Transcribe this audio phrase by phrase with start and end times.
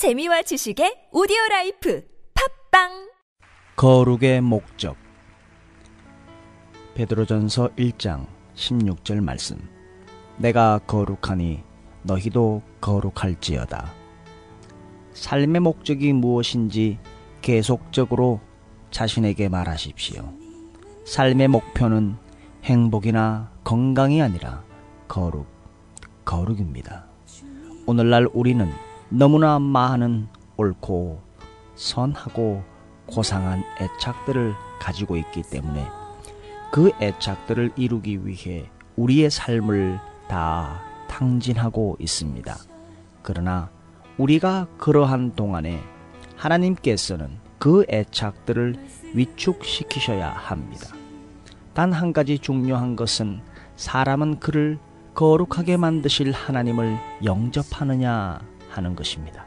[0.00, 3.10] 재미와 지식의 오디오 라이프 팟빵
[3.76, 4.96] 거룩의 목적
[6.94, 8.24] 베드로전서 1장
[8.54, 9.58] 16절 말씀
[10.38, 11.62] 내가 거룩하니
[12.04, 13.92] 너희도 거룩할지어다
[15.12, 16.98] 삶의 목적이 무엇인지
[17.42, 18.40] 계속적으로
[18.90, 20.32] 자신에게 말하십시오.
[21.04, 22.16] 삶의 목표는
[22.64, 24.64] 행복이나 건강이 아니라
[25.08, 25.46] 거룩,
[26.24, 27.04] 거룩입니다.
[27.84, 28.66] 오늘날 우리는
[29.10, 31.20] 너무나 많은 옳고
[31.74, 32.62] 선하고
[33.06, 35.84] 고상한 애착들을 가지고 있기 때문에
[36.70, 39.98] 그 애착들을 이루기 위해 우리의 삶을
[40.28, 42.56] 다 탕진하고 있습니다.
[43.22, 43.68] 그러나
[44.16, 45.82] 우리가 그러한 동안에
[46.36, 48.76] 하나님께서는 그 애착들을
[49.14, 50.94] 위축시키셔야 합니다.
[51.74, 53.40] 단 한 가지 중요한 것은
[53.74, 54.78] 사람은 그를
[55.14, 59.46] 거룩하게 만드실 하나님을 영접하느냐 하는 것입니다.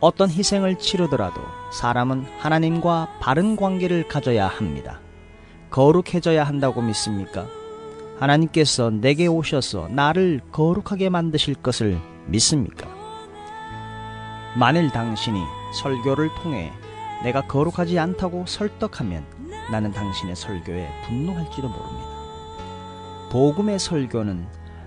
[0.00, 1.40] 어떤 희생을 치르더라도
[1.72, 5.00] 사람은 하나님과 바른 관계를 가져야 합니다.
[5.70, 7.46] 거룩해져야 한다고 믿습니까?
[8.18, 12.88] 하나님께서 내게 오셔서 나를 거룩하게 만드실 것을 믿습니까?
[14.56, 15.38] 만일 당신이
[15.82, 16.72] 설교를 통해
[17.22, 19.24] 내가 거룩하지 않다고 설득하면
[19.70, 22.08] 나는 당신의 설교에 분노할지도 모릅니다.
[23.30, 24.46] 복음의 설교는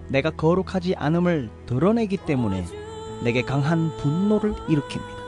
[0.10, 2.66] 내가 거룩하지 않음을 드러내기 때문에
[3.24, 5.20] 내게 강한 분노를 일으킵니다.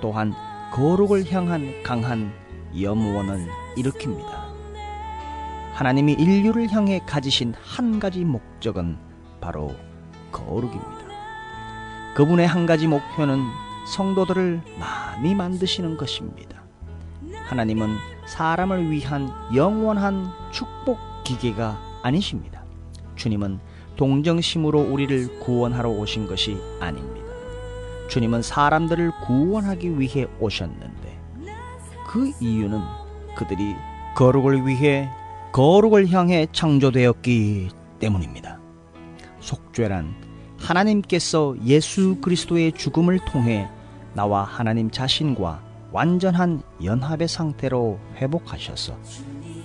[0.00, 0.34] 또한
[0.72, 2.32] 거룩을 향한 강한
[2.80, 4.46] 염원을 일으킵니다.
[5.74, 8.96] 하나님이 인류를 향해 가지신 한 가지 목적은
[9.40, 9.74] 바로
[10.32, 11.06] 거룩입니다.
[12.14, 13.42] 그분의 한 가지 목표는
[13.86, 16.62] 성도들을 많이 만드시는 것입니다.
[17.44, 17.94] 하나님은
[18.26, 22.64] 사람을 위한 영원한 축복 기계가 아니십니다.
[23.16, 23.60] 주님은
[23.96, 27.26] 동정심으로 우리를 구원하러 오신 것이 아닙니다.
[28.08, 31.18] 주님은 사람들을 구원하기 위해 오셨는데
[32.06, 32.80] 그 이유는
[33.36, 33.74] 그들이
[34.14, 35.08] 거룩을 위해
[35.52, 38.58] 거룩을 향해 창조되었기 때문입니다.
[39.40, 40.14] 속죄란
[40.58, 43.68] 하나님께서 예수 그리스도의 죽음을 통해
[44.14, 45.62] 나와 하나님 자신과
[45.92, 48.96] 완전한 연합의 상태로 회복하셔서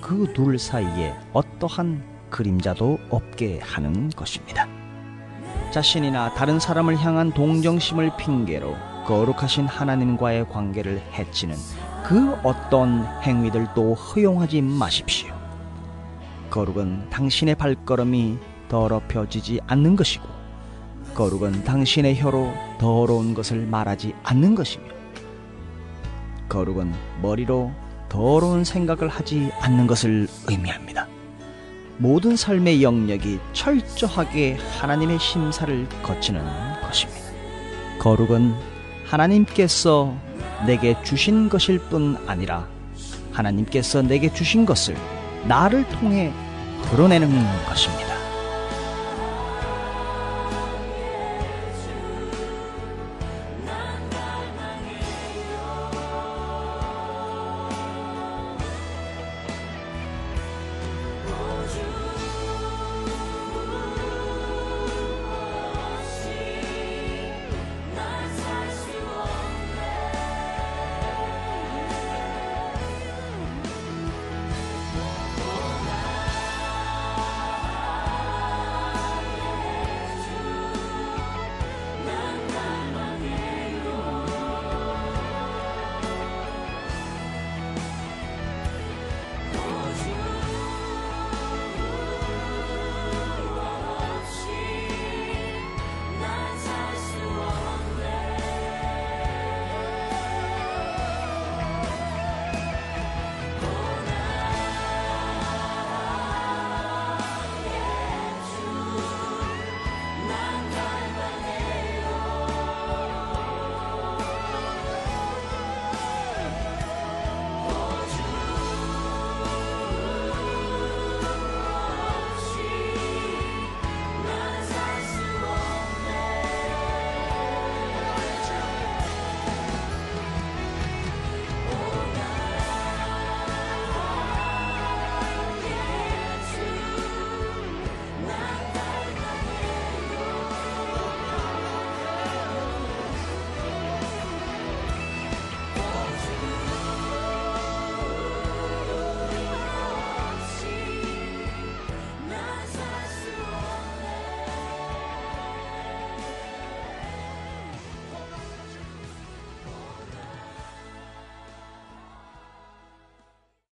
[0.01, 4.67] 그 둘 사이에 어떠한 그림자도 없게 하는 것입니다.
[5.71, 8.75] 자신이나 다른 사람을 향한 동정심을 핑계로
[9.05, 11.55] 거룩하신 하나님과의 관계를 해치는
[12.03, 15.33] 그 어떤 행위들도 허용하지 마십시오.
[16.49, 18.37] 거룩은 당신의 발걸음이
[18.67, 20.27] 더럽혀지지 않는 것이고,
[21.13, 24.85] 거룩은 당신의 혀로 더러운 것을 말하지 않는 것이며,
[26.49, 27.71] 거룩은 머리로
[28.09, 31.07] 더러운 생각을 하지 않는 것을 의미합니다.
[32.01, 36.41] 모든 삶의 영역이 철저하게 하나님의 심사를 거치는
[36.81, 37.21] 것입니다.
[37.99, 38.55] 거룩은
[39.05, 40.11] 하나님께서
[40.65, 42.67] 내게 주신 것일 뿐 아니라
[43.31, 44.97] 하나님께서 내게 주신 것을
[45.47, 46.33] 나를 통해
[46.89, 47.29] 드러내는
[47.67, 48.20] 것입니다.